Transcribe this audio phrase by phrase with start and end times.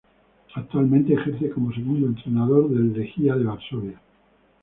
[0.55, 4.01] Actualmente ejerce como segundo entrenador del Legia de Varsovia.